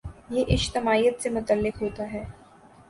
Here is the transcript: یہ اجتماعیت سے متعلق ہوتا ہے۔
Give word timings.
یہ 0.29 0.45
اجتماعیت 0.47 1.21
سے 1.21 1.29
متعلق 1.29 1.81
ہوتا 1.81 2.11
ہے۔ 2.13 2.23